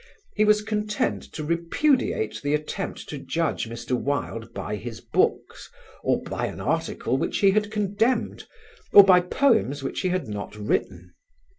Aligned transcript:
He 0.35 0.45
was 0.45 0.63
content 0.63 1.21
to 1.33 1.43
repudiate 1.43 2.41
the 2.41 2.55
attempt 2.55 3.07
to 3.09 3.19
judge 3.19 3.69
Mr. 3.69 3.91
Wilde 3.91 4.51
by 4.51 4.75
his 4.75 4.99
books 4.99 5.69
or 6.01 6.23
by 6.23 6.47
an 6.47 6.59
article 6.59 7.17
which 7.17 7.37
he 7.37 7.51
had 7.51 7.69
condemned, 7.71 8.47
or 8.93 9.03
by 9.03 9.19
poems 9.19 9.83
which 9.83 10.01
he 10.01 10.09
had 10.09 10.27
not 10.27 10.55
written. 10.55 11.13